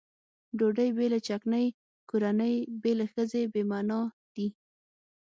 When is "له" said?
1.13-1.19, 2.99-3.05